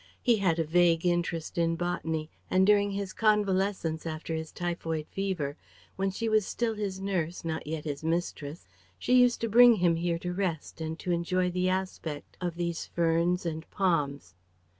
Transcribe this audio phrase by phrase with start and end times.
[0.19, 5.57] He had a vague interest in botany, and during his convalescence after his typhoid fever,
[5.95, 8.67] when she was still his nurse, not yet his mistress,
[8.97, 12.87] she used to bring him here to rest and to enjoy the aspect of these
[12.87, 14.33] ferns and palms.